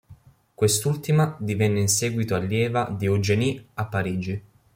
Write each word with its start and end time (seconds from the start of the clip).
Quest'ultima 0.55 1.35
divenne 1.39 1.79
in 1.79 1.87
seguito 1.87 2.33
allieva 2.33 2.85
di 2.89 3.05
Eugénie 3.05 3.67
a 3.75 3.85
Parigi. 3.85 4.43